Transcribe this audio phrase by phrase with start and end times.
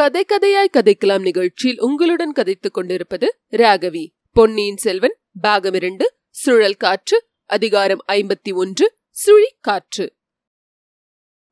[0.00, 4.08] கதை கதையாய் கதைக்கலாம் நிகழ்ச்சியில் உங்களுடன் கதைத்துக் கொண்டிருப்பது ராகவி.
[4.32, 10.16] பொன்னியின் செல்வன் பாகம் இரண்டு சுழல் காற்று அதிகாரம் ஐம்பத்தி ஒன்று சுழி காற்று.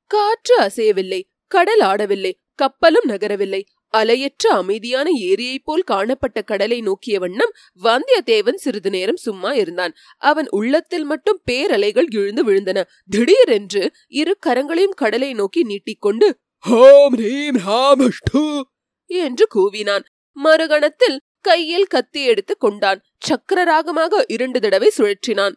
[0.06, 3.62] காற்று அசையவில்லை கடல் ஆடவில்லை கப்பலும் நகரவில்லை.
[3.96, 9.94] அலையற்ற அமைதியான ஏரியைப் போல் காணப்பட்ட கடலை நோக்கிய வண்ணம் வந்தியத்தேவன் சிறிது நேரம் சும்மா இருந்தான்.
[10.18, 12.82] அவன் உள்ளத்தில் மட்டும் பேரலைகள் எழுந்து விழுந்தன.
[13.08, 18.62] திடீரென்று இரு கரங்களையும் கடலை நோக்கி நீட்டிக்கொண்டு ஹோம் ரீம் அஷ்டு
[19.07, 20.04] என்று கூவினான்.
[20.44, 23.00] மறுகணத்தில் கையில் கத்தி எடுத்து கொண்டான்.
[23.18, 25.54] சக்கரராகமாக இரண்டு தடவை சுழற்றினான்.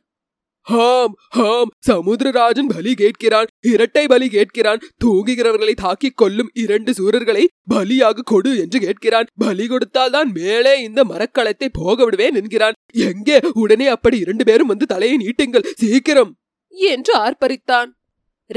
[0.61, 3.47] ஹாம் ஹாம் சமுத்திரராஜன் பலி கேட்கிறான்.
[3.59, 4.81] இரட்டை பலி கேட்கிறான்.
[5.05, 9.25] தூங்குகிறவர்களை தாக்கிக் கொல்லும் இரண்டு சூரர்களை பலியாக கொடு என்று கேட்கிறான்.
[9.35, 12.73] பலி கொடுத்தால் தான் மேலே இந்த மரக்களத்தை போக விடுவேன் என்கிறான்.
[12.93, 13.39] எங்கே?
[13.53, 15.65] உடனே அப்படி இரண்டு பேரும் வந்து தலையை நீட்டுங்கள்.
[15.75, 16.35] சீக்கிரம்.
[16.67, 17.89] என்று ஆர்ப்பரித்தான்.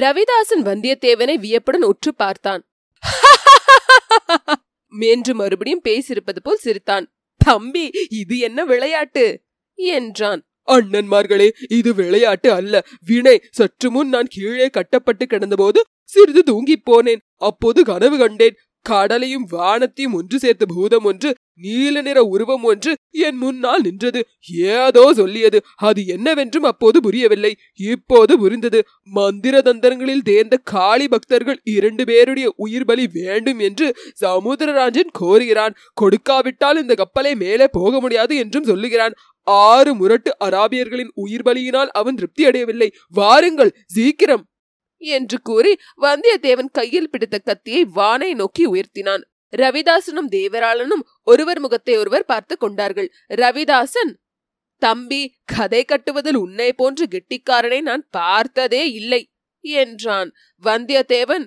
[0.01, 2.69] ரவிதாசன் வந்தியத்தேவனை வியப்புடன் உற்று பார்த்தான்.
[5.01, 7.15] என்று மறுபடியும் பேசியிருப்பது போல் சிரித்தான்.
[7.37, 9.43] தம்பி இது என்ன விளையாட்டு?
[9.75, 10.49] என்றான்.
[10.67, 12.87] அண்ணன்மார்களே இது விளையாட்டு அல்ல.
[13.07, 17.21] வினை சற்று முன் நான் கீழே கட்டப்பட்டு கிடந்தபோது சிறிது தூங்கிப் போனேன்.
[17.37, 18.57] அப்போது கனவு கண்டேன்.
[18.89, 24.21] கடலையும் வானத்தையும் ஒன்று சேர்த்த பூதம் ஒன்று நீல நிற உருவம் ஒன்று என் முன்னால் நின்றது.
[24.77, 25.59] ஏதோ சொல்லியது.
[25.77, 27.53] அது என்னவென்றும் அப்போது புரியவில்லை.
[27.91, 28.81] இப்போது புரிந்தது.
[29.03, 33.89] மந்திர தந்திரங்களில் தேர்ந்த காளி பக்தர்கள் இரண்டு பேருடைய உயிர் பலி வேண்டும் என்று
[34.21, 35.77] சமுத்திரராஜன் கோருகிறான்.
[35.95, 39.17] கொடுக்காவிட்டால் இந்த கப்பலை மேலே போக முடியாது என்றும் சொல்லுகிறான்.
[39.47, 44.45] ஆறு முரட்டு அராபியர்களின் உயிர் பலியினால் அவன் திருப்தி அடையவில்லை வாருங்கள் சீக்கிரம்.
[45.07, 49.25] என்று கூறி வந்தியத்தேவன் கையில் பிடித்த கத்தியை வானை நோக்கி உயர்த்தினான்.
[49.53, 53.09] ரவிதாசனும் தேவராளனும் ஒருவர் முகத்தை ஒருவர் பார்த்து கொண்டார்கள்.
[53.29, 54.13] ரவிதாசன்
[54.83, 59.23] தம்பி கதை கட்டுவதில் உன்னை போன்று கெட்டிக்காரனை நான் பார்த்ததே இல்லை
[59.65, 60.31] என்றான்.
[60.65, 61.45] வந்தியத்தேவன்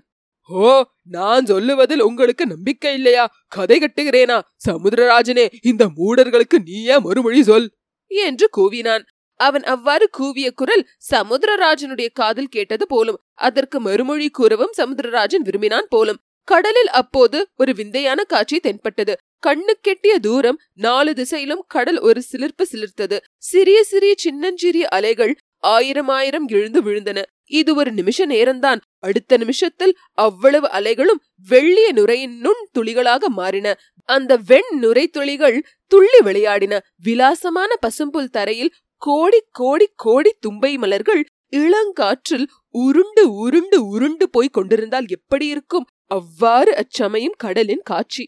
[0.49, 3.23] ஓ நான் சொல்லுவதில் உங்களுக்கு நம்பிக்கை இல்லையா?
[3.47, 4.37] கதை கட்டுகிறேனா?
[4.67, 7.67] சமுத்திரராஜனே இந்த மூடர்களுக்கு நீயே மறுமொழி சொல்
[8.11, 9.03] என்று கூவினான்.
[9.37, 16.17] அவன் அவ்வாறு கூவிய குரல் சமுத்திரராஜனுடைய காதில் கேட்டது போலும் அதற்கு மறுமொழி கூறவும் சமுத்திரராஜன் விரும்பினான் போலும்.
[16.43, 19.17] கடலில் அப்போது ஒரு விந்தையான காட்சி தென்பட்டது.
[19.47, 23.17] கண்ணு கெட்டிய தூரம் நாலு திசையிலும் கடல் ஒரு சிலிர்ப்பு சிலிர்த்தது.
[23.37, 27.21] சிறிய சிறிய சின்னஞ்சிறிய அலைகள் ஆயிரம் ஆயிரம் எழுந்து விழுந்தன.
[27.45, 28.79] இது ஒரு நிமிஷ நேரம்தான்.
[28.99, 33.77] அடுத்த நிமிஷத்தில் அவ்வளவு அலைகளும் வெள்ளிய நுரையின் நுண் துளிகளாக மாறின.
[34.05, 36.79] அந்த வெண் நுரை துளிகள் துள்ளி விளையாடின.
[37.03, 41.21] விலாசமான பசும்புல் தரையில் கோடி கோடி கோடி தும்பை மலர்கள்
[41.53, 45.87] இளங்காற்றில் உருண்டு உருண்டு உருண்டு போய் கொண்டிருந்தால் எப்படி இருக்கும்?
[46.11, 48.25] அவ்வாறு அச்சமயம் கடலின் காட்சி.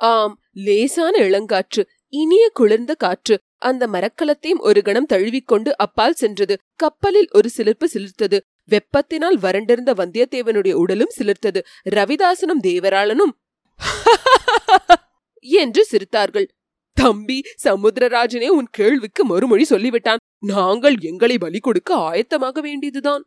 [0.00, 1.82] ஆம் லேசான இளங்காற்று
[2.12, 6.54] இனிய குளிர்ந்த காற்று அந்த மரக்கலத்தையும் ஒரு கணம் தழுவிக்கொண்டு அப்பால் சென்றது.
[6.76, 8.38] கப்பலில் ஒரு சிலிர்ப்பு சிலிர்த்தது.
[8.68, 11.60] வெப்பத்தினால் வறண்டிருந்த வந்தியத்தேவனுடைய உடலும் சிலிர்த்தது.
[11.90, 13.34] ரவிதாசனும் தேவராளனும்
[15.60, 16.46] என்று சிரித்தார்கள்.
[16.96, 20.22] தம்பி சமுத்திரராஜனே உன் கேள்விக்கு மறுமொழி சொல்லிவிட்டான்.
[20.46, 23.22] நாங்கள் எங்களை பலி கொடுக்க ஆயத்தமாக வேண்டியதுதான்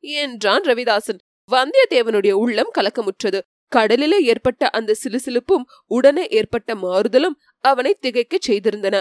[0.00, 1.20] என்றான் ரவிதாசன்.
[1.50, 3.40] வந்தியத்தேவனுடைய உள்ளம் கலக்கமுற்றது.
[3.72, 8.96] கடலிலே ஏற்பட்ட அந்த சிலுசிலுப்பும் உடனே ஏற்பட்ட மாறுதலும் அவனை திகைக்கச் செய்திருந்தன.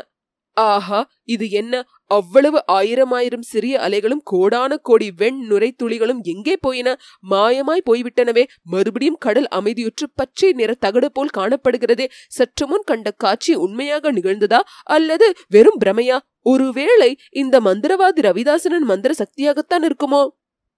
[0.57, 1.73] ஆஹா இது என்ன?
[2.07, 6.89] அவ்வளவு ஆயிரம் ஆயிரம் சிறிய அலைகளும் கோடான கோடி வெண் நுரை துளிகளும் எங்கே போயின?
[7.31, 14.11] மாயமாய் போய்விட்டனவே மறுபடியும் கடல் அமைதியுற்று பச்சை நிற தகடு போல் காணப்படுகிறதே சற்று முன் கண்ட காட்சி உண்மையாக
[14.11, 14.61] நிகழ்ந்ததா?
[14.83, 16.19] அல்லது வெறும் பிரமையா?
[16.41, 20.23] ஒருவேளை இந்த மந்திரவாதி ரவிதாசனின் மந்திர சக்தியாகத்தான் இருக்குமோ?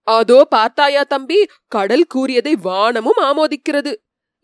[0.08, 3.94] அதோ பார்த்தாயா தம்பி கடல் கூறியதை வானமும் ஆமோதிக்கிறது.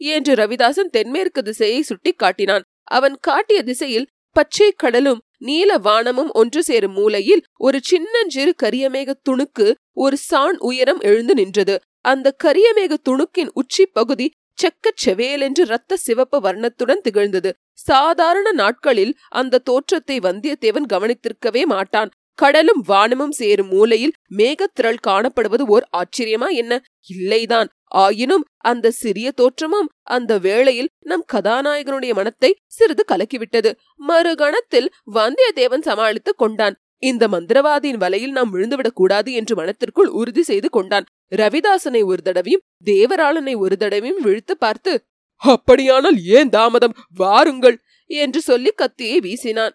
[0.02, 2.66] என்று ரவிதாசன் தென்மேற்கு திசையை சுட்டி காட்டினான்.
[2.84, 10.18] அவன் காட்டிய திசையில் பச்சை கடலும் நீல வானமும் ஒன்று சேரும் மூலையில் ஒரு சின்னஞ்சிறு கரியமேக துணுக்கு ஒரு
[10.18, 11.76] சாண் உயரம் எழுந்து நின்றது.
[12.02, 17.54] அந்த கரியமேக துணுக்கின் உச்சி பகுதி செக்கச் செவேலென்று இரத்த சிவப்பு வர்ணத்துடன் திகழ்ந்தது.
[17.74, 22.12] சாதாரண நாட்களில் அந்த தோற்றத்தை வந்தியத்தேவன் கவனித்திருக்கவே மாட்டான்.
[22.34, 26.82] கடலும் வானமும் சேரும் மூலையில் மேகத்திரள் காணப்படுவது ஓர் ஆச்சரியமா என்ன?
[27.14, 27.68] இல்லைதான்.
[27.94, 33.72] ஆயினும் அந்த சிறிய தோற்றமும் அந்த வேளையில் நம் கதாநாயகனுடைய மனத்தை சிறிது கலக்கிவிட்டது.
[34.08, 36.76] மறுகணத்தில் வந்தியத்தேவன் சமாளித்துக் கொண்டான்.
[37.04, 41.08] இந்த மந்திரவாதியின் வலையில் நாம் விழுந்துவிடக் கூடாது என்று மனத்திற்குள் உறுதி செய்து கொண்டான்.
[41.36, 44.94] ரவிதாசனை ஒரு தடவையும் தேவராளனை ஒரு தடவையும் விழுத்து பார்த்து
[45.42, 46.94] அப்படியானால் ஏன் தாமதம்?
[47.14, 47.78] வாருங்கள்!
[48.10, 49.74] என்று சொல்லி கத்தியை வீசினான்.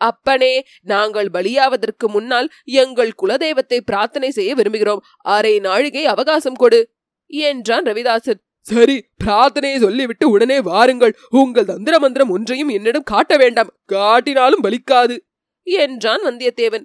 [0.00, 2.48] அப்பனே நாங்கள் பலியாவதற்கு முன்னால்
[2.78, 5.02] எங்கள் குலதெய்வத்தை பிரார்த்தனை செய்ய விரும்புகிறோம்.
[5.28, 6.80] அரை நாழிகை அவகாசம் கொடு!
[7.30, 11.16] என்றான் ரவிதாசன் சரி பிரார்த்தனையை சொல்லிவிட்டு உடனே வாருங்கள்.
[11.30, 13.70] உங்கள் தந்திர மந்திரம் ஒன்றையும் என்னிடம் காட்ட வேண்டாம்.
[13.92, 15.16] காட்டினாலும் பலிக்காது.
[15.62, 16.84] என்றான் வந்தியத்தேவன்.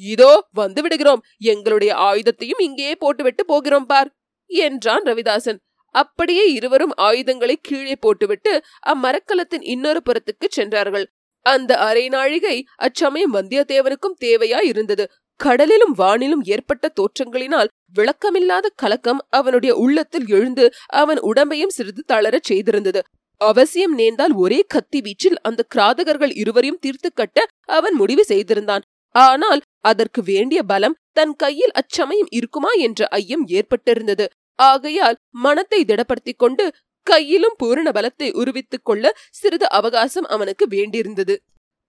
[0.00, 4.10] இதோ வந்து விடுகிறோம் எங்களுடைய ஆயுதத்தையும் இங்கேயே போட்டுவிட்டு போகிறோம் பார்
[4.46, 5.60] என்றான் ரவிதாசன்.
[5.94, 8.52] அப்படியே இருவரும் ஆயுதங்களை கீழே போட்டுவிட்டு
[8.86, 11.06] அம்மரக்கலத்தின் இன்னொரு புறத்துக்கு சென்றார்கள்.
[11.46, 15.04] அந்த அரை நாழிகை அச்சமயம் வந்தியத்தேவனுக்கும் தேவையா இருந்தது.
[15.44, 23.00] கடலிலும் வானிலும் ஏற்பட்ட தோற்றங்களினால் விளக்கமில்லாத கலக்கம் அவனுடைய உள்ளத்தில் எழுந்து அவன் உடம்பையும் சிறிது தளரச் செய்திருந்தது.
[23.40, 28.84] அவசியம் நேர்ந்தால் ஒரே கத்தி வீச்சில் அந்த கிராதகர்கள் இருவரையும் தீர்த்து கட்ட அவன் முடிவு செய்திருந்தான்.
[29.14, 34.26] ஆனால் அதற்கு வேண்டிய பலம் தன் கையில் அச்சமயம் இருக்குமா என்ற ஐயம் ஏற்பட்டிருந்தது.
[34.58, 36.64] ஆகையால் மனத்தை திடப்படுத்திக் கொண்டு
[37.06, 41.34] கையிலும் பூரண பலத்தை உருவித்துக் கொள்ள சிறிது அவகாசம் அவனுக்கு வேண்டியிருந்தது.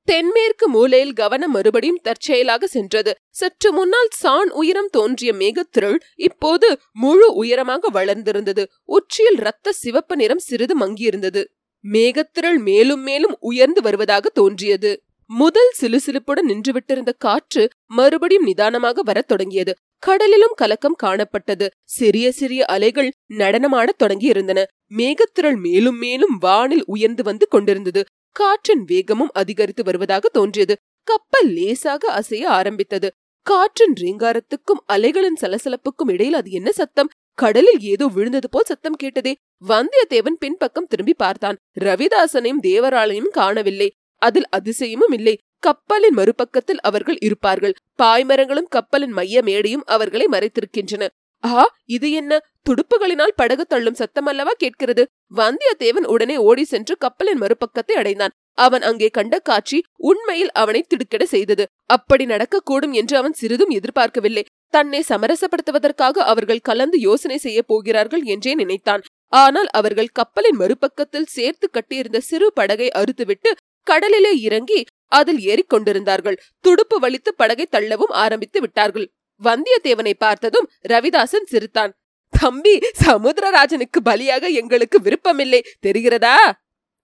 [0.03, 3.17] தென்மேற்கு மூலையில் கவனம் மறுபடியும் தற்செயலாக சென்றது.
[3.29, 8.65] சற்று முன்னால் சான் உயரம் தோன்றிய மேகத்திரள் இப்போது முழு உயரமாக வளர்ந்திருந்தது.
[8.83, 11.43] உச்சியில் ரத்த சிவப்பு நிறம் சிறிது மங்கியிருந்தது.
[11.83, 15.03] மேகத்திரள் மேலும் மேலும் உயர்ந்து வருவதாக தோன்றியது.
[15.29, 19.73] முதல் சிலுசிலுப்புடன் நின்றுவிட்டிருந்த காற்று மறுபடியும் நிதானமாக வரத் தொடங்கியது.
[20.07, 21.67] கடலிலும் கலக்கம் காணப்பட்டது.
[21.83, 24.63] சிறிய சிறிய அலைகள் நடனமாடத் தொடங்கியிருந்தன.
[24.97, 28.03] மேகத்திரள் மேலும் மேலும் வானில் உயர்ந்து வந்து கொண்டிருந்தது.
[28.35, 30.75] காற்றின் வேகமும் அதிகரித்து வருவதாக தோன்றியது.
[31.03, 33.11] கப்பல் லேசாக அசைய ஆரம்பித்தது.
[33.41, 37.09] காற்றின் ரீங்காரத்துக்கும் அலைகளின் சலசலப்புக்கும் இடையில் அது என்ன சத்தம்?
[37.33, 39.35] கடலில் ஏதோ விழுந்தது போல் சத்தம் கேட்டதே.
[39.67, 41.57] வந்தியத்தேவன் பின்பக்கம் திரும்பி பார்த்தான்.
[41.79, 43.91] ரவிதாசனையும் தேவராளையும் காணவில்லை.
[44.21, 45.37] அதில் அதிசயமும் இல்லை.
[45.59, 47.73] கப்பலின் மறுபக்கத்தில் அவர்கள் இருப்பார்கள்.
[48.03, 51.07] பாய்மரங்களும் கப்பலின் மைய மேடையும் அவர்களை மறைத்திருக்கின்றன.
[51.43, 52.33] ஆ இது என்ன?
[52.67, 55.03] துடுப்புகளினால் படகு தள்ளும் சத்தம் அல்லவா கேட்கிறது?
[55.35, 58.33] வந்தியத்தேவன் உடனே ஓடி சென்று கப்பலின் மறுபக்கத்தை அடைந்தான்.
[58.57, 59.77] அவன் அங்கே கண்ட காட்சி
[60.09, 61.63] உண்மையில் அவனை திடுக்கிட செய்தது.
[61.85, 64.43] அப்படி நடக்கக்கூடும் என்று அவன் சிறிதும் எதிர்பார்க்கவில்லை.
[64.69, 69.03] தன்னை சமரசப்படுத்துவதற்காக அவர்கள் கலந்து யோசனை செய்ய போகிறார்கள் என்றே நினைத்தான்.
[69.33, 73.51] ஆனால் அவர்கள் கப்பலின் மறுபக்கத்தில் சேர்த்து கட்டியிருந்த சிறு படகை அறுத்துவிட்டு
[73.87, 74.79] கடலிலே இறங்கி
[75.11, 76.37] அதில் ஏறிக்கொண்டிருந்தார்கள்.
[76.59, 79.07] துடுப்பு வலித்து படகை தள்ளவும் ஆரம்பித்து விட்டார்கள்.
[79.41, 81.93] வந்தியத்தேவனை பார்த்ததும் ரவிதாசன் சிரித்தான்.
[82.33, 86.37] தம்பி சமுத்திரராஜனுக்கு பலியாக எங்களுக்கு விருப்பமில்லை தெரிகிறதா?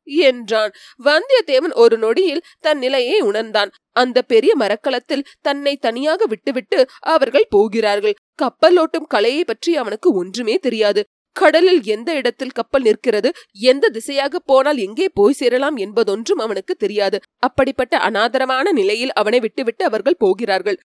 [0.07, 0.71] என்றான்.
[1.03, 3.71] வந்தியத்தேவன் ஒரு நொடியில் தன் நிலையை உணர்ந்தான்.
[3.91, 8.15] அந்த பெரிய மரக்கலத்தில் தன்னை தனியாக விட்டுவிட்டு அவர்கள் போகிறார்கள்.
[8.41, 11.03] கப்பலோட்டும் கலையை பற்றி அவனுக்கு ஒன்றுமே தெரியாது.
[11.35, 17.19] கடலில் எந்த இடத்தில் கப்பல் நிற்கிறது எந்த திசையாக போனால் எங்கே போய் சேரலாம் என்பதொன்றும் அவனுக்கு தெரியாது.
[17.37, 20.79] அப்படிப்பட்ட அனாதரமான நிலையில் அவனை விட்டுவிட்டு அவர்கள் போகிறார்கள்.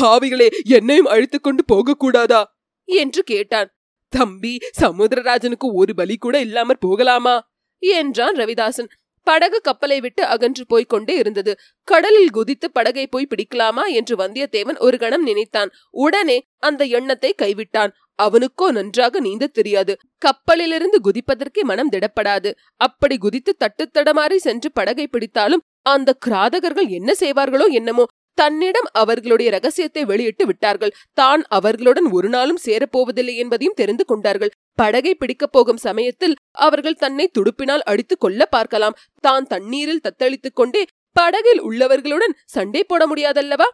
[0.00, 2.42] பாவிகளே என்னையும் அழுத்துக்கொண்டு போகக்கூடாதா?
[2.84, 3.68] என்று கேட்டான்.
[4.12, 7.34] தம்பி சமுத்திரராஜனுக்கு ஒரு பலி கூட இல்லாமற் போகலாமா?
[7.82, 8.88] என்றான் ரவிதாசன்.
[9.26, 11.52] படகு கப்பலை விட்டு அகன்று போய்க் கொண்டே இருந்தது.
[11.88, 15.70] கடலில் குதித்து படகை போய் பிடிக்கலாமா என்று வந்தியத்தேவன் ஒரு கணம் நினைத்தான்.
[15.90, 17.92] உடனே அந்த எண்ணத்தை கைவிட்டான்.
[18.14, 19.96] அவனுக்கோ நன்றாக நீந்த தெரியாது.
[20.18, 22.52] கப்பலிலிருந்து குதிப்பதற்கே மனம் திடப்படாது.
[22.76, 28.06] அப்படி குதித்து தட்டுத்தடமாறி சென்று படகை பிடித்தாலும் அந்த கிராதகர்கள் என்ன செய்வார்களோ என்னமோ
[28.38, 30.92] தன்னிடம் அவர்களுடைய ரகசியத்தை வெளியிட்டு விட்டார்கள்.
[31.12, 34.52] தான் அவர்களுடன் ஒரு நாளும் சேரப்போவதில்லை என்பதையும் தெரிந்து கொண்டார்கள்.
[34.78, 36.36] படகை பிடிக்கப் போகும் சமயத்தில்
[36.66, 38.98] அவர்கள் தன்னை துடுப்பினால் அடித்துக் கொள்ள பார்க்கலாம்.
[39.20, 40.82] தான் தண்ணீரில் தத்தளித்துக் கொண்டே
[41.16, 43.68] படகில் உள்ளவர்களுடன் சண்டை போட முடியாதல்லவா?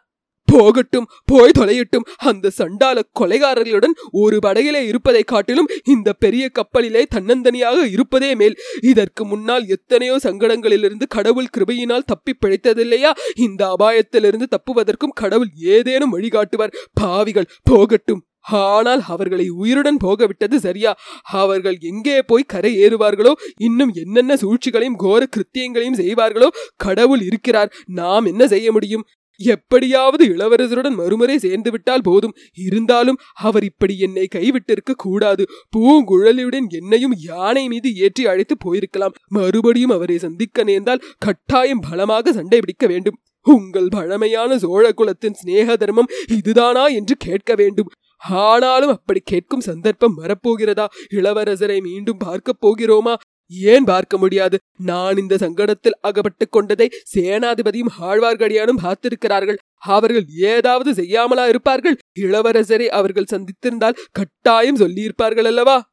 [0.55, 2.07] போகட்டும் போய் தொலையட்டும்.
[2.31, 8.57] அந்த சண்டால கொலைகாரர்களுடன் ஒரு படகிலே இருப்பதை காட்டிலும் இந்த பெரிய கப்பலிலே தன்னந்தனியாக இருப்பதே மேல்.
[8.83, 13.13] இதற்கு முன்னால் எத்தனையோ சங்கடங்களிலிருந்து கடவுள் கிருபையினால் தப்பி பிழைத்ததில்லையா?
[13.37, 16.77] இந்த அபாயத்திலிருந்து தப்புவதற்கும் கடவுள் ஏதேனும் வழிகாட்டுவார்.
[16.93, 18.23] பாவிகள் போகட்டும்.
[18.61, 20.93] ஆனால் அவர்களை உயிருடன் போகவிட்டது சரியா?
[21.41, 23.33] அவர்கள் எங்கே போய் கரை ஏறுவார்களோ?
[23.59, 26.49] இன்னும் என்னென்ன சூழ்ச்சிகளையும் கோர கிருத்தியங்களையும் செய்வார்களோ?
[26.77, 27.73] கடவுள் இருக்கிறார்.
[28.01, 29.05] நாம் என்ன செய்ய முடியும்?
[29.43, 32.35] எப்படியாவது இளவரசருடன் மறுமுறை சேர்ந்து விட்டால் போதும்.
[32.55, 35.45] இருந்தாலும் அவர் இப்படி என்னை கைவிட்டிருக்க கூடாது.
[35.77, 39.15] பூங்குழலியுடன் என்னையும் யானை மீது ஏற்றி அழைத்து போயிருக்கலாம்.
[39.29, 43.19] மறுபடியும் அவரை சந்திக்க நேர்ந்தால் கட்டாயம் பலமாக சண்டை பிடிக்க வேண்டும்.
[43.43, 47.89] உங்கள் பழமையான சோழ குலத்தின் சிநேக தர்மம் இதுதானா என்று கேட்க வேண்டும்.
[48.31, 50.87] ஆனாலும் அப்படி கேட்கும் சந்தர்ப்பம் வரப்போகிறதா?
[51.11, 53.15] இளவரசரை மீண்டும் பார்க்கப் போகிறோமா?
[53.49, 54.59] ஏன் பார்க்க முடியாது?
[54.79, 59.57] நான் இந்த சங்கடத்தில் அகப்பட்டுக் கொண்டதை சேனாதிபதியும் ஆழ்வார்க்கடியானும் பார்த்திருக்கிறார்கள்.
[59.75, 61.97] அவர்கள் ஏதாவது செய்யாமலா இருப்பார்கள்?
[62.21, 65.91] இளவரசரை அவர்கள் சந்தித்திருந்தால் கட்டாயம் சொல்லியிருப்பார்கள் அல்லவா?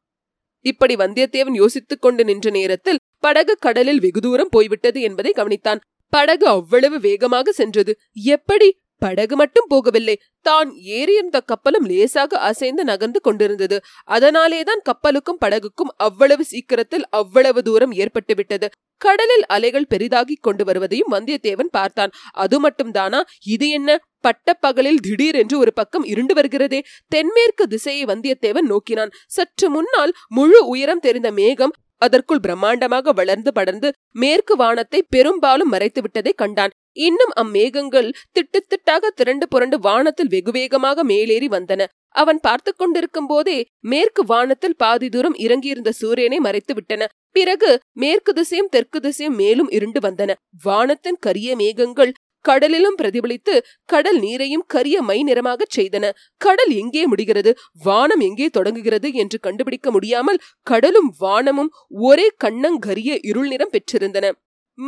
[0.60, 5.80] இப்படி வந்தியத்தேவன் யோசித்துக் கொண்டு நின்ற நேரத்தில் படகு கடலில் வெகு தூரம் போய்விட்டது என்பதை கவனித்தான்.
[6.08, 7.98] படகு அவ்வளவு வேகமாக சென்றது.
[8.12, 8.80] எப்படி?
[9.00, 10.16] படகு மட்டும் போகவில்லை.
[10.46, 13.76] தான் ஏறியிருந்த கப்பலும் லேசாக அசைந்து நகர்ந்து கொண்டிருந்தது.
[14.08, 18.68] அதனாலேதான் கப்பலுக்கும் படகுக்கும் அவ்வளவு சீக்கிரத்தில் அவ்வளவு தூரம் ஏற்பட்டு விட்டது.
[19.00, 22.14] கடலில் அலைகள் பெரிதாகிக் கொண்டு வருவதையும் வந்தியத்தேவன் பார்த்தான்.
[22.44, 23.90] அது மட்டும் தானா இது என்ன?
[24.20, 26.80] பட்டப்பகலில் திடீரென்று ஒரு பக்கம் இருண்டு வருகிறதே.
[27.08, 29.14] தென்மேற்கு திசையை வந்தியத்தேவன் நோக்கினான்.
[29.26, 36.32] சற்று முன்னால் முழு உயரம் தெரிந்த மேகம் அதற்குள் பிரம்மாண்டமாக வளர்ந்து படர்ந்து மேற்கு வானத்தை பெரும்பாலும் மறைத்து விட்டதை
[36.36, 36.72] கண்டான்.
[36.96, 41.82] இன்னும் அம்மேகங்கள் திட்டு திட்டாக திரண்டு புரண்டு வானத்தில் வெகுவேகமாக மேலேறி வந்தன.
[42.14, 47.08] அவன் பார்த்து கொண்டிருக்கும் போதே மேற்கு வானத்தில் பாதி தூரம் இறங்கியிருந்த சூரியனை மறைத்து விட்டன.
[47.30, 50.34] பிறகு மேற்கு திசையும் தெற்கு திசையும் மேலும் இருண்டு வந்தன.
[50.64, 52.12] வானத்தின் கரிய மேகங்கள்
[52.44, 53.54] கடலிலும் பிரதிபலித்து
[53.84, 56.04] கடல் நீரையும் கரிய மை நிறமாகச் செய்தன.
[56.36, 57.50] கடல் எங்கே முடிகிறது?
[57.84, 64.28] வானம் எங்கே தொடங்குகிறது என்று கண்டுபிடிக்க முடியாமல் கடலும் வானமும் ஒரே கண்ணங்கரிய இருள் நிறம் பெற்றிருந்தன.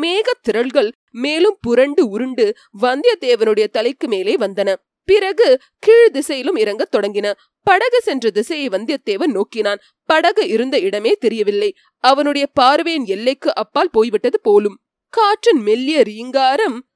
[0.01, 4.75] மேகத் திரள்கள் மேலும் புரண்டு உருண்டு வந்தியத்தேவனுடைய தலைக்கு மேலே வந்தன.
[5.05, 7.33] பிறகு கீழ் திசையிலும் இறங்கத் தொடங்கின.
[7.63, 9.79] படகு சென்ற திசையை வந்தியத்தேவன் நோக்கினான்.
[10.07, 11.75] படகு இருந்த இடமே தெரியவில்லை.
[11.99, 14.81] அவனுடைய பார்வையின் எல்லைக்கு அப்பால் போய்விட்டது போலும்.
[15.09, 16.87] காற்றின் மெல்லிய ரீங்காரம்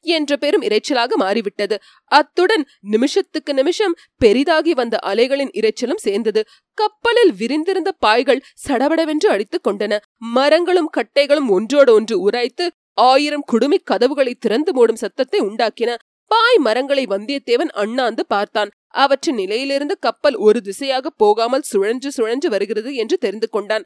[0.00, 1.78] என்ற பெரும் இரைச்சலாக மாறிவிட்டது.
[2.04, 6.44] அத்துடன் நிமிஷத்துக்கு நிமிஷம் பெரிதாகி வந்த அலைகளின் இரைச்சலும் சேர்ந்தது.
[6.74, 9.98] கப்பலில் விரிந்திருந்த பாய்கள் சடபடவென்று அடித்துக் கொண்டன.
[10.16, 15.94] மரங்களும் கட்டைகளும் ஒன்றோடு ஒன்று உராய்த்து ஆயிரம் குடுமி கதவுகளை திறந்து மூடும் சத்தத்தை உண்டாக்கின.
[16.26, 18.70] பாய் மரங்களை வந்தியத்தேவன் அண்ணாந்து பார்த்தான்.
[18.88, 23.84] அவற்றின் நிலையிலிருந்து கப்பல் ஒரு திசையாக போகாமல் சுழன்று சுழன்று வருகிறது என்று தெரிந்து கொண்டான்.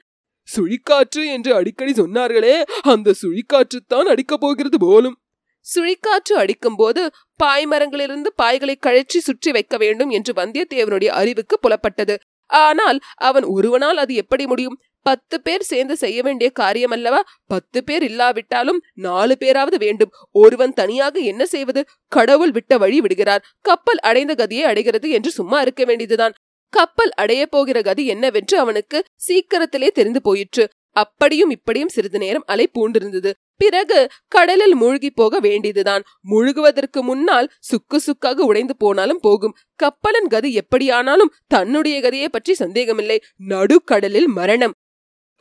[0.57, 5.22] சுழிக்காற்று என்று அடிக்கடி சொன்னார்களே அந்த சுழிக்காற்றுத்தான் அடிக்கப் போகிறது போலும்.
[5.67, 7.03] சுழிக்காற்று அடிக்கும்போது
[7.43, 12.17] பாய்மரங்களிலிருந்து பாய்களை கழற்றி சுற்றி வைக்க வேண்டும் என்று வந்தியத்தேவனுடைய அறிவுக்கு புலப்பட்டது.
[12.47, 14.79] ஆனால் அவன் ஒருவனால் அது எப்படி முடியும்?
[15.07, 20.13] பத்து பேர் சேர்ந்து செய்ய வேண்டிய காரியம் அல்லவா பத்து பேர் இல்லாவிட்டாலும் நாலு பேராவது வேண்டும்.
[20.31, 21.81] ஒருவன் தனியாக என்ன செய்வது?
[22.09, 23.45] கடவுள் விட்ட வழி விடுகிறார்.
[23.61, 26.35] கப்பல் அடைந்த கதியை அடைகிறது என்று சும்மா இருக்க வேண்டியதுதான்.
[26.73, 30.65] கப்பல் அடைய போகிற கதி என்னவென்று அவனுக்கு சீக்கிரத்திலே தெரிந்து போயிற்று.
[30.97, 33.31] அப்படியும் இப்படியும் சிறிது நேரம் அலை பூண்டிருந்தது.
[33.57, 36.03] பிறகு கடலில் மூழ்கி போக வேண்டியதுதான்.
[36.31, 39.57] முழுகுவதற்கு முன்னால் சுக்கு சுக்காக உடைந்து போனாலும் போகும்.
[39.83, 43.19] கப்பலன் கதி எப்படியானாலும் தன்னுடைய கதியை பற்றி சந்தேகமில்லை.
[43.49, 44.75] நடுக்கடலில் மரணம்.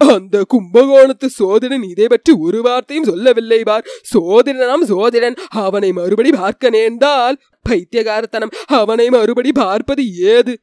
[0.02, 3.88] அந்த கும்பகோணத்து சோதனன் இதை பற்றி ஒரு வார்த்தையும் சொல்லவில்லை பார்.
[4.14, 7.38] சோதரனாம் சோதரன் அவனை மறுபடி பார்க்க நேர்ந்தால்
[7.70, 8.54] பைத்தியகாரத்தனம்.
[8.66, 10.04] அவனை மறுபடி பார்ப்பது
[10.36, 10.54] ஏது?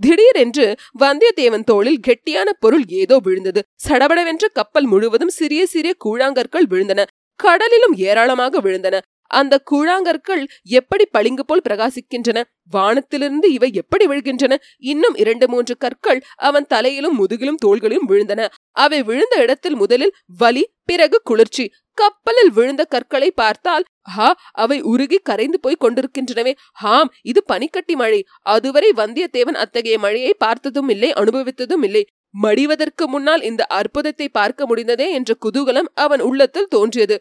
[0.00, 3.60] திடீரென்று வந்தியத்தேவன் தோளில் கெட்டியான பொருள் ஏதோ விழுந்தது.
[3.88, 7.04] சடபடவென்று கப்பல் முழுவதும் சிறிய சிறிய கூழாங்கற்கள் விழுந்தன.
[7.44, 8.98] கடலிலும் ஏராளமாக விழுந்தன.
[9.30, 12.42] அந்த கூழாங்கற்கள் எப்படி பளிங்கு போல் பிரகாசிக்கின்றன?
[12.70, 14.56] வானத்திலிருந்து இவை எப்படி விழுகின்றன?
[14.78, 18.46] இன்னும் இரண்டு மூன்று கற்கள் அவன் தலையிலும் முதுகிலும் தோள்களிலும் விழுந்தன.
[18.70, 21.72] அவை விழுந்த இடத்தில் முதலில் வலி பிறகு குளிர்ச்சி.
[21.92, 26.52] கப்பலில் விழுந்த கற்களை பார்த்தால் ஹா அவை உருகி கரைந்து போய் கொண்டிருக்கின்றனவே.
[26.78, 28.20] ஹாம் இது பனிக்கட்டி மழை.
[28.46, 32.02] அதுவரை வந்தியத்தேவன் அத்தகைய மழையை பார்த்ததும் இல்லை அனுபவித்ததும் இல்லை.
[32.34, 37.16] மடிவதற்கு முன்னால் இந்த அற்புதத்தை பார்க்க முடிந்ததே என்ற குதூகலம் அவன் உள்ளத்தில் தோன்றியது.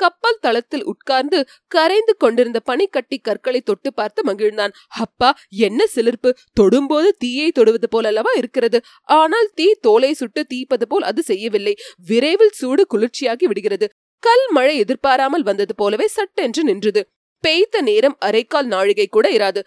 [0.00, 1.38] கப்பல் தளத்தில் உட்கார்ந்து
[1.70, 4.72] கரைந்து கொண்டிருந்த பனிக்கட்டி கற்களை தொட்டு பார்த்து மகிழ்ந்தான்.
[4.96, 5.30] அப்பா
[5.60, 6.30] என்ன சிலிர்ப்பு!
[6.60, 8.78] தொடும்போது தீயை தொடுவது போல் அல்லவா இருக்கிறது.
[9.18, 11.74] ஆனால் தீ தோலை சுட்டு தீப்பது போல் அது செய்யவில்லை.
[12.06, 13.88] விரைவில் சூடு குளிர்ச்சியாகி விடுகிறது.
[14.22, 17.02] கல் மழை எதிர்பாராமல் வந்தது போலவே சட்டென்று நின்றது.
[17.44, 19.60] பெய்த நேரம் அரைக்கால் நாழிகை கூட இராது.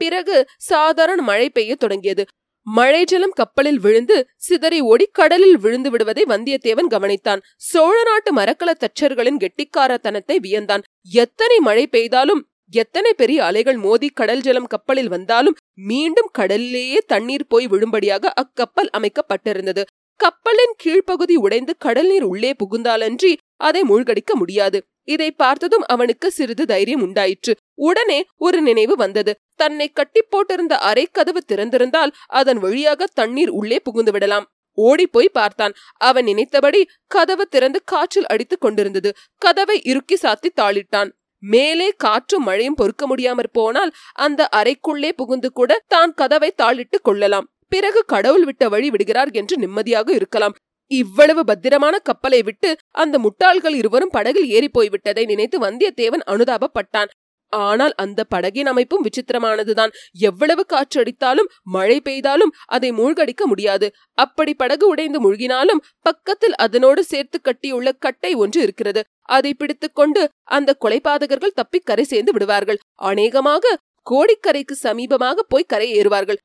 [0.00, 2.24] பிறகு சாதாரண மழை பெய்ய தொடங்கியது.
[2.66, 7.40] மழை ஜலம் கப்பலில் விழுந்து சிதறி ஓடி கடலில் விழுந்து விடுவதை வந்தியத்தேவன் கவனித்தான்.
[7.56, 10.84] சோழ நாட்டு மரக்கல தச்சர்களின் கெட்டிக்காரத்தனத்தை வியந்தான்.
[11.02, 17.66] எத்தனை மழை பெய்தாலும் எத்தனை பெரிய அலைகள் மோதி கடல் ஜலம் கப்பலில் வந்தாலும் மீண்டும் கடலிலேயே தண்ணீர் போய்
[17.66, 19.84] விழும்படியாக அக்கப்பல் அமைக்கப்பட்டிருந்தது.
[20.16, 24.78] கப்பலின் கீழ்ப்பகுதி உடைந்து கடல் நீர் உள்ளே புகுந்தாலன்றி அதை மூழ்கடிக்க முடியாது.
[25.04, 27.52] இதை பார்த்ததும் அவனுக்கு சிறிது தைரியம் உண்டாயிற்று.
[27.74, 29.32] உடனே ஒரு நினைவு வந்தது.
[29.54, 34.46] தன்னை கட்டி போட்டிருந்த அரை கதவு திறந்திருந்தால் அதன் வழியாக தண்ணீர் உள்ளே புகுந்து விடலாம்.
[34.78, 35.74] ஓடிப்போய் பார்த்தான்.
[35.98, 39.12] அவன் நினைத்தபடி கதவு திறந்து காற்றில் அடித்துக் கொண்டிருந்தது.
[39.38, 41.10] கதவை இறுக்கி சாத்தி தாளிட்டான்.
[41.42, 47.46] மேலே காற்றும் மழையும் பொறுக்க முடியாமற் போனால் அந்த அறைக்குள்ளே புகுந்து கூட தான் கதவை தாளிட்டு கொள்ளலாம்.
[47.72, 50.56] பிறகு கடவுள் விட்ட வழி விடுகிறார் என்று நிம்மதியாக இருக்கலாம்.
[50.90, 57.10] இவ்வளவு பத்திரமான கப்பலை விட்டு அந்த முட்டாள்கள் இருவரும் படகில் ஏறி போய்விட்டதை நினைத்து வந்தியத்தேவன் அனுதாபப்பட்டான்.
[57.52, 59.92] ஆனால் அந்த படகின் அமைப்பும் விசித்திரமானதுதான்.
[60.18, 63.86] எவ்வளவு காற்றடித்தாலும் மழை பெய்தாலும் அதை மூழ்கடிக்க முடியாது.
[64.14, 69.02] அப்படி படகு உடைந்து மூழ்கினாலும் பக்கத்தில் அதனோடு சேர்த்து கட்டியுள்ள கட்டை ஒன்று இருக்கிறது.
[69.28, 72.80] அதை பிடித்துக்கொண்டு அந்த கொலைபாதகர்கள் தப்பி கரை சேர்ந்து விடுவார்கள்.
[73.10, 76.40] அநேகமாக கோடிக்கரைக்கு சமீபமாக போய் கரை ஏறுவார்கள்.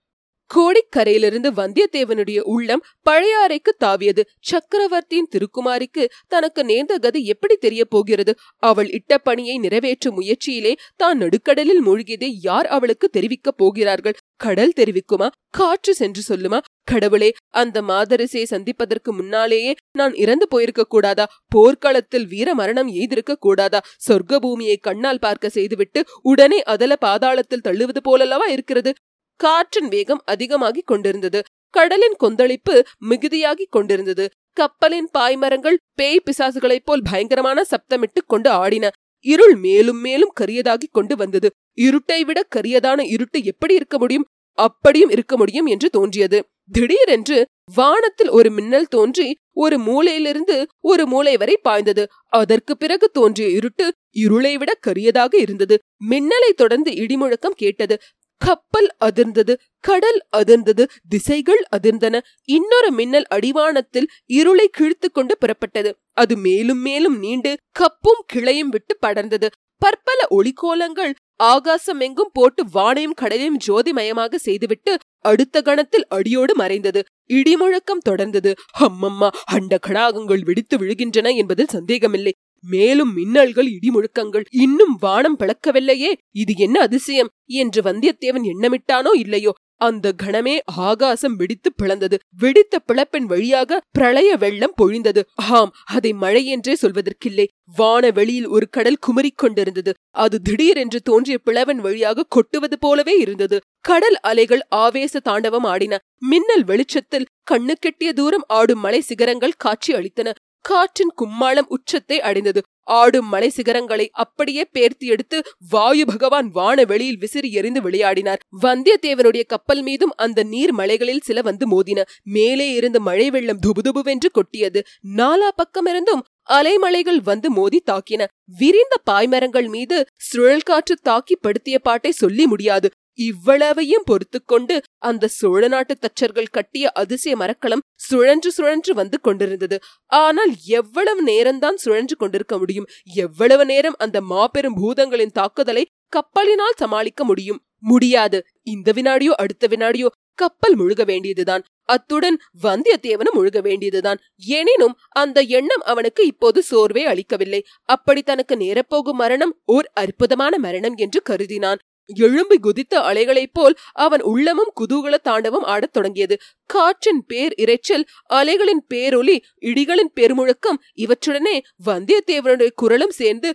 [0.53, 4.22] கோடிக்கரையிலிருந்து வந்தியத்தேவனுடைய உள்ளம் பழையாறைக்கு தாவியது.
[4.39, 8.34] சக்கரவர்த்தியின் திருக்குமாரிக்கு தனக்கு நேர்ந்த கதி எப்படி தெரிய போகிறது?
[8.55, 14.17] அவள் இட்ட பணியை நிறைவேற்றும் முயற்சியிலே தான் நடுக்கடலில் மூழ்கியதை யார் அவளுக்கு தெரிவிக்கப் போகிறார்கள்?
[14.36, 15.27] கடல் தெரிவிக்குமா?
[15.50, 16.60] காற்று சென்று சொல்லுமா?
[16.84, 21.27] கடவுளே அந்த மாதரிசையை சந்திப்பதற்கு முன்னாலேயே நான் இறந்து போயிருக்க கூடாதா?
[21.48, 23.81] போர்க்களத்தில் வீர மரணம் எய்திருக்க கூடாதா?
[24.08, 28.93] சொர்க்க பூமியை கண்ணால் பார்க்க செய்துவிட்டு உடனே அதல பாதாளத்தில் தள்ளுவது போலல்லவா இருக்கிறது?
[29.41, 31.43] காற்றின் வேகம் அதிகமாகிக் கொண்டிருந்தது.
[31.69, 34.29] கடலின் கொந்தளிப்பு மிகுதியாகிக் கொண்டிருந்தது.
[34.53, 38.89] கப்பலின் பாய்மரங்கள் பேய் பிசாசுகளைப் போல் பயங்கரமான சப்தமிட்டுக் கொண்டு ஆடின.
[39.24, 41.50] இருள் மேலும் மேலும் கரியதாகிக் கொண்டு வந்தது.
[41.77, 44.25] இருட்டை விட கரியதான இருட்டு எப்படி இருக்க முடியும்?
[44.57, 46.43] அப்படியும் இருக்க முடியும் என்று தோன்றியது.
[46.71, 47.45] திடீரென்று
[47.75, 52.07] வானத்தில் ஒரு மின்னல் தோன்றி ஒரு மூலையிலிருந்து ஒரு மூலை வரை பாய்ந்தது.
[52.27, 55.79] அதற்கு பிறகு தோன்றிய இருட்டு இருளை விட கரியதாக இருந்தது.
[56.10, 57.98] மின்னலை தொடர்ந்து இடிமுழக்கம் கேட்டது.
[58.45, 62.15] கப்பல் அதிர்ந்தது கடல் அதிர்ந்தது திசைகள் அதிர்ந்தன.
[62.50, 65.91] இன்னொரு மின்னல் அடிவானத்தில் இருளை கிழித்து கொண்டு புறப்பட்டது.
[66.13, 69.50] அது மேலும் மேலும் நீண்டு கப்பும் கிளையும் விட்டு படர்ந்தது.
[69.81, 74.91] பற்பல ஒளிக்கோலங்கள் ஆகாசம் எங்கும் போட்டு வானையும் கடலையும் ஜோதிமயமாக செய்துவிட்டு
[75.25, 77.01] அடுத்த கணத்தில் அடியோடு மறைந்தது.
[77.29, 78.51] இடிமுழக்கம் தொடர்ந்தது.
[78.79, 82.33] ஹம்மம்மா அண்ட கடாகங்கள் வெடித்து விழுகின்றன என்பதில் சந்தேகமில்லை.
[82.62, 86.13] மேலும் மின்னல்கள் இடிமுழுக்கங்கள் இன்னும் வானம் பிளக்கவில்லையே.
[86.32, 87.30] இது என்ன அதிசயம்?
[87.46, 89.53] என்று வந்தியத்தேவன் எண்ணமிட்டானோ இல்லையோ?
[89.75, 92.13] அந்த கணமே ஆகாசம் வெடித்து பிளந்தது.
[92.38, 95.22] வெடித்த பிளப்பின் வழியாக பிரளய வெள்ளம் பொழிந்தது.
[95.36, 97.46] ஆம் அதை மழை என்றே சொல்வதற்கில்லை.
[97.75, 99.94] வான வெளியில் ஒரு கடல் குமரிக் கொண்டிருந்தது.
[100.15, 103.60] அது திடீரென்று தோன்றிய பிளவன் வழியாக கொட்டுவது போலவே இருந்தது.
[103.80, 105.98] கடல் அலைகள் ஆவேச தாண்டவம் ஆடின.
[106.20, 110.32] மின்னல் வெளிச்சத்தில் கண்ணு கெட்டிய தூரம் ஆடும் மலை சிகரங்கள் காட்சி அளித்தன.
[110.62, 112.62] காற்றின் கும்மாளம் உச்சத்தை அடைந்தது.
[112.84, 118.39] ஆடும் மலை சிகரங்களை அப்படியே பேர்த்தி எடுத்து வாயு பகவான் வான வெளியில் விசிறி எறிந்து விளையாடினார்.
[118.62, 122.01] வந்தியத்தேவனுடைய கப்பல் மீதும் அந்த நீர் மலைகளில் சில வந்து மோதின.
[122.24, 124.82] மேலே இருந்து மழை வெள்ளம் துபுதுபுவென்று கொட்டியது.
[125.18, 128.25] நாலா பக்கமிருந்தும் அலைமலைகள் வந்து மோதி தாக்கின.
[128.46, 132.89] விரிந்த பாய்மரங்கள் மீது சுழல் காற்று தாக்கி படுத்திய பாட்டை சொல்லி முடியாது.
[133.28, 139.78] இவ்வளவையும் பொறுத்துக்கொண்டு அந்த சோழ நாட்டு தச்சர்கள் கட்டிய அதிசய மரக்கலம் சுழன்று சுழன்று வந்து கொண்டிருந்தது.
[140.12, 142.90] ஆனால் எவ்வளவு நேரம்தான் சுழன்று கொண்டிருக்க முடியும்?
[143.16, 147.62] எவ்வளவு நேரம் அந்த மாபெரும் பூதங்களின் தாக்குதலை கப்பலினால் சமாளிக்க முடியும்?
[147.84, 148.40] முடியாது.
[148.68, 151.63] இந்த வினாடியோ அடுத்த வினாடியோ கப்பல் முழுக வேண்டியதுதான்.
[151.90, 154.20] அத்துடன் வந்தியத்தேவனும் முழுக வேண்டியதுதான்.
[154.58, 157.62] எனினும் அந்த எண்ணம் அவனுக்கு இப்போது சோர்வே அளிக்கவில்லை.
[157.89, 161.82] அப்படி தனக்கு நேரப்போகும் மரணம் ஓர் அற்புதமான மரணம் என்று கருதினான்.
[162.15, 166.38] எழும்பி குதித்த அலைகளைப் போல் அவன் உள்ளமும் குதூகல தாண்டவம் ஆடத் தொடங்கியது.
[166.65, 173.54] காற்றின் பேர் இரைச்சல் அலைகளின் பேரொலி இடிகளின் பெருமுழக்கம் இவற்றுடனே வந்தியத்தேவனுடைய குரலும் சேர்ந்து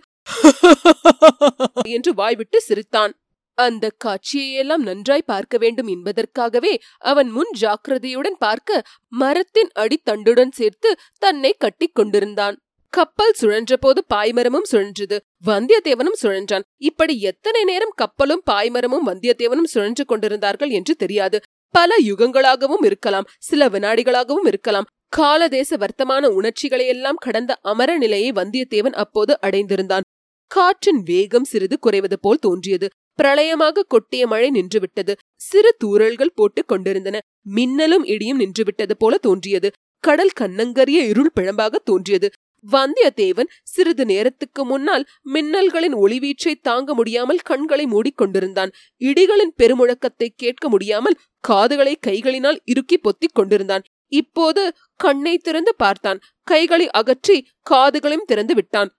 [1.81, 3.19] என்று வாய்விட்டு சிரித்தான்.
[3.53, 11.95] அந்த காட்சியையெல்லாம் நன்றாய் பார்க்க வேண்டும் என்பதற்காகவே அவன் முன் ஜாக்கிரதையுடன் பார்க்க மரத்தின் அடித்தண்டுடன் சேர்த்து தன்னை கட்டிக்
[11.95, 12.61] கொண்டிருந்தான்.
[12.89, 15.17] கப்பல் சுழன்றபோது பாய்மரமும் சுழன்றது.
[15.45, 16.61] வந்தியத்தேவனும் சுழன்றான்.
[16.77, 21.41] இப்படி எத்தனை நேரம் கப்பலும் பாய்மரமும் வந்தியத்தேவனும் சுழன்று கொண்டிருந்தார்கள் என்று தெரியாது.
[21.69, 24.85] பல யுகங்களாகவும் இருக்கலாம் சில வினாடிகளாகவும் இருக்கலாம்.
[25.07, 30.01] காலதேச வர்த்தமான உணர்ச்சிகளையெல்லாம் கடந்த அமர நிலையை வந்தியத்தேவன் அப்போது அடைந்திருந்தான்.
[30.47, 32.87] காற்றின் வேகம் சிறிது குறைவது போல் தோன்றியது.
[33.21, 35.13] பிரளயமாக கொட்டிய மழை நின்றுவிட்டது.
[35.35, 37.19] சிறு தூறல்கள் போட்டுக் கொண்டிருந்தன.
[37.55, 39.71] மின்னலும் இடியும் நின்றுவிட்டது போல தோன்றியது.
[39.99, 42.29] கடல் கண்ணங்கரிய இருள் பிழம்பாக தோன்றியது.
[42.71, 48.71] வந்தியத்தேவன் சிறிது நேரத்துக்கு முன்னால் மின்னல்களின் ஒளிவீச்சை தாங்க முடியாமல் கண்களை மூடிக்கொண்டிருந்தான்.
[49.01, 53.85] இடிகளின் பெருமுழக்கத்தை கேட்க முடியாமல் காதுகளை கைகளினால் இறுக்கி பொத்திக் கொண்டிருந்தான்.
[54.07, 56.19] இப்போது கண்ணை திறந்து பார்த்தான்.
[56.43, 57.37] கைகளை அகற்றி
[57.69, 58.96] காதுகளையும் திறந்து விட்டான்.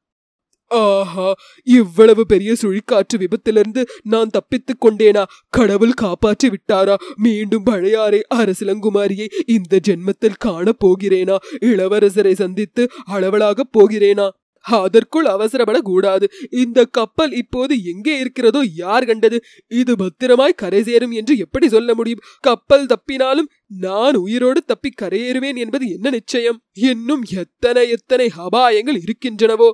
[0.69, 5.25] ஆஹா இவ்வளவு பெரிய சுழிக்காற்று விபத்திலிருந்து நான் தப்பித்துக் கொண்டேனா?
[5.49, 6.95] கடவுள் காப்பாற்றி விட்டாரா?
[7.17, 11.37] மீண்டும் பழையாறை அரசலங்குமாரியை இந்த ஜென்மத்தில் காணப் போகிறேனா?
[11.61, 14.29] இளவரசரை சந்தித்து அளவலாகப் போகிறேனா?
[14.61, 16.25] அதற்குள் அவசரப்படக்கூடாது.
[16.51, 19.45] இந்த கப்பல் இப்போது எங்கே இருக்கிறதோ யார் கண்டது?
[19.69, 22.19] இது பத்திரமாய் கரை சேரும் என்று எப்படி சொல்ல முடியும்?
[22.41, 26.63] கப்பல் தப்பினாலும் நான் உயிரோடு தப்பி கரையேறுவேன் என்பது என்ன நிச்சயம்?
[26.73, 29.71] இன்னும் எத்தனை எத்தனை அபாயங்கள் இருக்கின்றனவோ?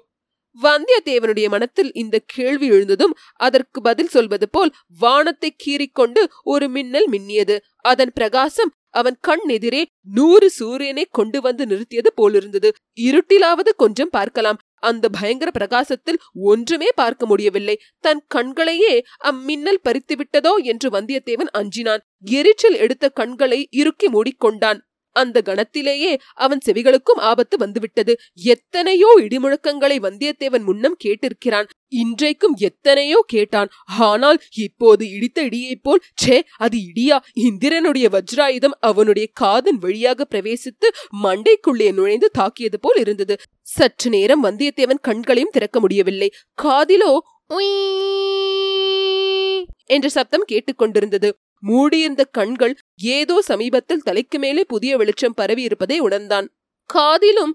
[0.62, 7.56] வந்தியத்தேவனுடைய மனத்தில் இந்த கேள்வி எழுந்ததும் அதற்கு பதில் சொல்வது போல் வானத்தை கீறிக்கொண்டு ஒரு மின்னல் மின்னியது.
[7.80, 9.80] அதன் பிரகாசம் அவன் கண் எதிரே
[10.14, 12.68] நூறு சூரியனை கொண்டு வந்து நிறுத்தியது போலிருந்தது.
[13.00, 14.60] இருட்டிலாவது கொஞ்சம் பார்க்கலாம்.
[14.78, 17.76] அந்த பயங்கர பிரகாசத்தில் ஒன்றுமே பார்க்க முடியவில்லை.
[18.00, 22.04] தன் கண்களையே அம்மின்னல் பறித்து விட்டதோ என்று வந்தியத்தேவன் அஞ்சினான்.
[22.20, 24.80] எரிச்சல் எடுத்த கண்களை இறுக்கி மூடிக்கொண்டான்.
[25.14, 28.12] அந்த கணத்திலேயே அவன் செவிகளுக்கும் ஆபத்து வந்துவிட்டது.
[28.32, 31.68] எத்தனையோ இடிமுழக்கங்களை வந்தியத்தேவன் முன்னம் கேட்டிருக்கிறான்.
[31.88, 33.68] இன்றைக்கும் எத்தனையோ கேட்டான்.
[33.98, 37.18] ஆனால் இப்போது இடித்த இடியைப் போல் ச்சே அது இடியா?
[37.32, 40.90] இந்திரனுடைய வஜ்ராயுதம் அவனுடைய காதன் வழியாக பிரவேசித்து
[41.22, 43.36] மண்டைக்குள்ளே நுழைந்து தாக்கியது போல் இருந்தது.
[43.76, 46.30] சற்று நேரம் வந்தியத்தேவன் கண்களையும் திறக்க முடியவில்லை.
[46.62, 47.12] காதிலோ
[49.86, 51.30] என்ற சப்தம் கேட்டுக்கொண்டிருந்தது.
[51.62, 56.48] மூடியிருந்த கண்கள் ஏதோ சமீபத்தில் தலைக்கு மேலே புதிய வெளிச்சம் பரவி இருப்பதை உணர்ந்தான்.
[56.90, 57.54] காதிலும்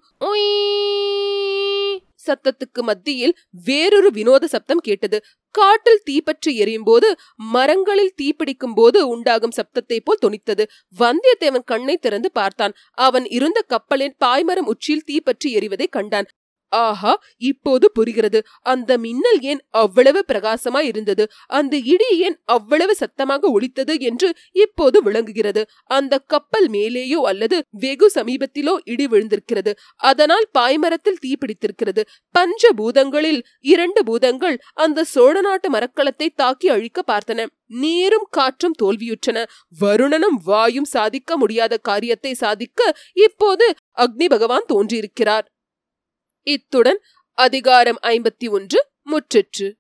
[2.25, 3.33] சத்தத்துக்கு மத்தியில்
[3.67, 5.17] வேறொரு வினோத சப்தம் கேட்டது.
[5.55, 7.07] காட்டில் தீப்பற்றி எரியும் போது
[7.53, 10.63] மரங்களில் தீப்பிடிக்கும் போது உண்டாகும் சப்தத்தை போல் துணித்தது
[10.97, 12.75] வந்தியத்தேவன் கண்ணை திறந்து பார்த்தான்.
[13.07, 16.29] அவன் இருந்த கப்பலின் பாய்மரம் உச்சியில் தீப்பற்றி எரிவதை கண்டான்.
[16.69, 18.43] ஆஹா இப்போது புரிகிறது.
[18.61, 21.27] அந்த மின்னல் ஏன் அவ்வளவு பிரகாசமாய் இருந்தது?
[21.47, 25.67] அந்த இடி ஏன் அவ்வளவு சத்தமாக ஒழித்தது என்று இப்போது விளங்குகிறது.
[25.83, 29.73] அந்த கப்பல் மேலேயோ அல்லது வெகு சமீபத்திலோ இடி விழுந்திருக்கிறது.
[29.95, 32.07] அதனால் பாய்மரத்தில் தீ பிடித்திருக்கிறது.
[32.31, 37.45] பஞ்ச பூதங்களில் இரண்டு பூதங்கள் அந்த சோழ நாட்டு மரக்கலத்தை தாக்கி அழிக்க பார்த்தன.
[37.65, 39.43] நீரும் காற்றும் தோல்வியுற்றன.
[39.81, 45.45] வருணனும் வாயும் சாதிக்க முடியாத காரியத்தை சாதிக்க இப்போது அக்னி பகவான் தோன்றியிருக்கிறார்.
[46.43, 47.01] இத்துடன்
[47.33, 48.79] அதிகாரம் ஐம்பத்தி ஒன்று
[49.11, 49.78] முற்றிற்று.